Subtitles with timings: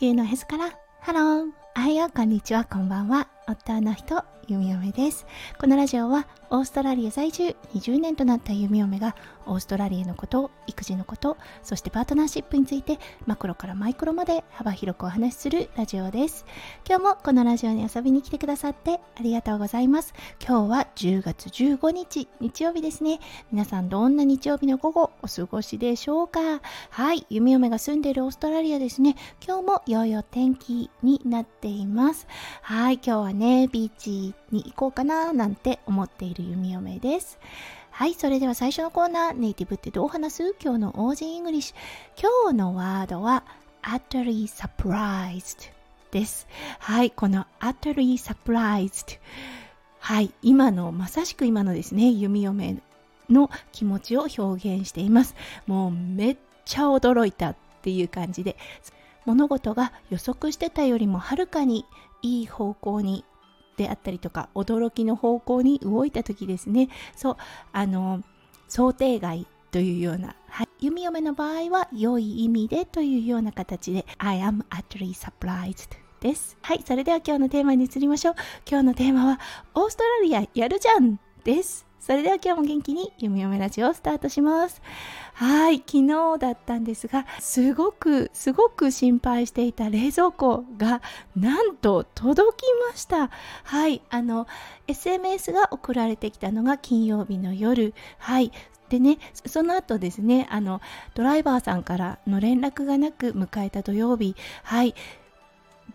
[0.00, 0.70] 球のへそから。
[1.00, 1.69] ハロー。
[1.76, 3.28] おはよこんにちはこんばんは。
[3.46, 5.26] 夫の人弓嫁です。
[5.58, 9.14] このラジオはオーストラリア在住20年となった弓嫁が
[9.46, 16.44] オーストラリアのこと育児のことそしてパートナーシップについてマクロからマイクロまで幅広くお話しするラジオです。
[16.88, 20.14] 今日もこのラジオに遊びに来てくださってありがとうございます。
[20.44, 23.20] 今日は10月15日日曜日ですね。
[23.52, 26.40] 皆さんどんな日曜日の午後お過ごしでしょうか。
[26.90, 29.16] はい弓嫁が住んでいるオーストラリアですね。
[29.46, 32.26] 今日も良いお天気になっています
[32.62, 37.38] はい今日はねビーチに行こうかななんて思っている弓嫁です。
[37.90, 40.54] はい、それでは最初のコーナー、ネイティブってどう話す？
[40.62, 42.20] 今日の Aussie English。
[42.20, 43.44] 今日のワードは
[43.82, 45.70] utterly surprised
[46.10, 46.46] です。
[46.78, 49.18] はい、この utterly surprised。
[49.98, 52.78] はい、今の、まさしく今のですね、弓嫁
[53.28, 55.34] の気持ちを表現しています。
[55.66, 58.56] もうめっちゃ驚いたっていう感じで、
[59.26, 61.84] 物事が予測してたよりもはるかに
[62.22, 63.24] いい方向に
[63.76, 67.36] であったりとか驚きの方向に動いた時ですねそう
[67.72, 68.22] あの
[68.68, 75.90] 想定外というような、はい、弓嫁の場合は良い意味でというような形で I am utterly surprised
[76.20, 76.58] です。
[76.60, 78.34] はい、それでは今日のテーマに移りましょう。
[78.68, 79.40] 今日のテーマは
[79.74, 81.86] オーストラリアやるじゃんです。
[82.00, 84.80] それでは今日も元気に「ゆみよめラジオ」をスタートします。
[85.34, 91.02] はい、昨日だったんですが、すごくすごく心配していた冷蔵庫が
[91.36, 93.30] なんと届きました。
[93.64, 94.46] はい、あの
[94.86, 97.94] SMS が送られてきたのが金曜日の夜。
[98.18, 98.50] はい、
[98.90, 100.82] でねその後ですねあの
[101.14, 104.94] ドライバーさんからの連絡がなく迎えた土曜日はい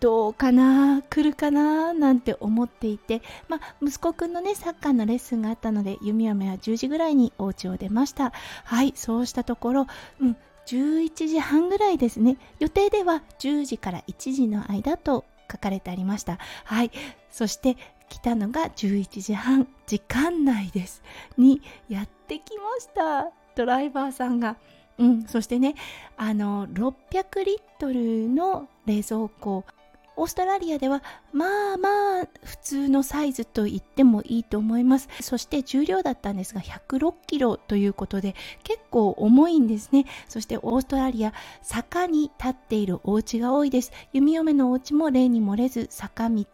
[0.00, 8.32] どうかな来るかななんて思っていて、まあ、息子くんのねサッカーのレッスンがあったので弓嫁は10時ぐらいにお家を出ました。
[8.64, 9.86] はいそうしたところ、
[10.20, 10.36] うん、
[10.66, 12.36] 11時半ぐらいですね。
[12.58, 16.38] 予定では10時から1時の間と書かれてありました。
[16.64, 16.90] はい
[17.30, 17.76] そして
[18.08, 19.68] 来たのが11時半。
[19.86, 21.02] 時間内です。
[21.38, 23.30] にやってきました。
[23.54, 24.56] ドライバーさんが。
[24.98, 25.74] うん、そしてね
[26.16, 29.64] あの600リットルの冷蔵庫
[30.16, 35.08] オーストラリアではまあまあ普通のサイズと言ってもいいと思います。
[35.20, 38.34] そして重量だったんですが106キロということで
[38.64, 40.06] 結構重いんですね。
[40.28, 41.32] そしてオーストラリア
[41.62, 43.92] 坂に立っているお家が多いです。
[44.12, 46.44] 弓嫁のお家も例に漏れず坂道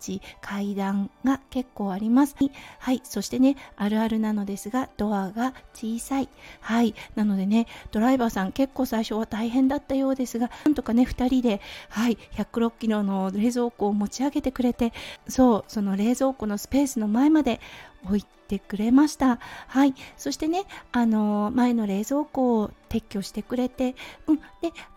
[0.40, 2.36] 階段が結構あります。
[2.78, 6.28] はいそしてねあるあるなのですがドアが小さい。
[6.60, 14.92] はいなのでねドライバーさん結構最初は大変だったようですがなんとかね2人ではい106ロの冷蔵庫を持ち上げてくれて
[15.28, 17.60] そうその冷蔵庫のスペースの前まで
[18.04, 19.38] 置いてくれました。
[19.68, 19.94] はい。
[20.16, 23.94] そしてねあの前の冷蔵庫を撤去してくれて
[24.26, 24.36] うん。
[24.36, 24.42] で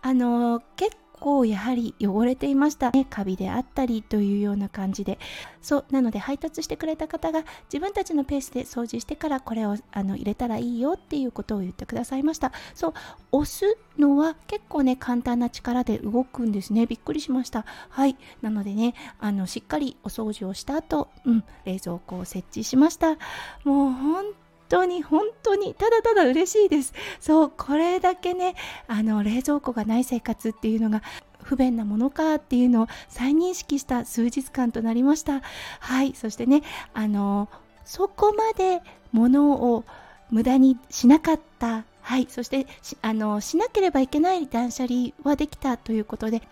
[0.01, 0.95] あの結
[1.25, 5.18] 構やはり汚れていました、ね、カビであったりというような感じで。
[5.59, 7.44] そうなので配達してくれた方が
[7.74, 12.52] 自分たちのペースで掃除してからこれをあの入れたらいいよっていうことを言ってくださいました。
[12.75, 12.94] そう
[13.31, 16.86] 押すのは結構ね簡単な力で動くんですね。
[16.86, 17.66] びっくりしました。
[17.90, 18.16] はい。
[18.44, 23.18] なのでねあのしっかりお掃除をした後、うん、冷蔵庫を設置しました。
[23.63, 24.25] もう本
[24.69, 26.93] 当に本当にただただ嬉しいです。
[27.19, 28.55] そうこれだけね
[28.87, 31.01] あの冷蔵庫がない生活っていうのが
[31.43, 35.41] 不便なものかっていうのを再認識した数日間となりました。
[35.79, 37.49] はいそしてねあの
[37.85, 38.81] そこまで
[39.11, 39.83] 物を
[40.31, 41.85] 無駄にしなかった。
[42.01, 42.67] はいそして
[43.01, 46.43] あのしなければいけない断捨離はできたということで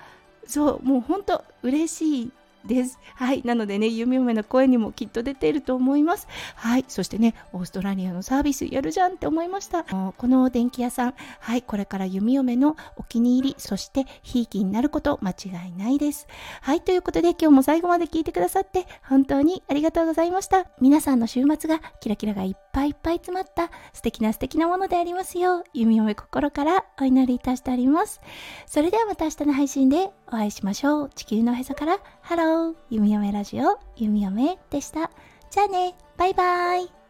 [0.48, 2.32] そうもう本当嬉しい
[2.66, 3.00] です。
[3.16, 3.42] はい。
[3.44, 6.28] なのでね、弓嫁の声にもきっと出ていると思います。
[6.56, 6.86] はい。
[6.88, 9.84] そしてね、オーストラリアのサービスやるじゃんって思いました。
[9.84, 11.62] この電気屋さん、はい。
[11.62, 16.28] これから弓嫁のお気に入り、そしてひいきになること間違いないです。
[16.62, 16.82] はい。
[16.82, 20.68] ということで今日も最後まで聞いてくださって本当にありがとうございました。
[20.80, 28.22] 皆さんの週末がキラキラがいっぱいいっぱい詰まった素敵な素敵なものでありますよう、弓嫁心からお祈りいたしております。
[28.66, 31.10] それではまた明日の配信でお会いしましょう。
[31.10, 35.12] 地球のへそからハロー弓嫁ラジオ弓嫁でした。
[35.52, 37.03] じゃあね、バイバイ。